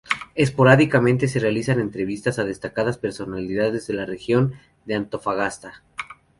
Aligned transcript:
Esporádicamente 0.33 1.27
se 1.27 1.37
realizan 1.37 1.79
entrevistas 1.79 2.39
a 2.39 2.43
destacadas 2.43 2.97
personalidades 2.97 3.85
de 3.85 3.93
la 3.93 4.07
Región 4.07 4.53
de 4.85 4.95
Antofagasta. 4.95 5.83